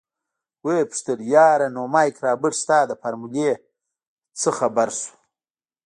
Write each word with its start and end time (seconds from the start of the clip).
ويې 0.65 0.83
پوښتل 0.89 1.19
يره 1.33 1.67
نو 1.75 1.81
مايک 1.93 2.15
رابرټ 2.27 2.55
ستا 2.63 2.77
د 2.87 2.91
فارمولې 3.01 3.49
نه 3.57 3.57
څه 4.39 4.49
خبر 4.59 4.89
شو. 4.99 5.11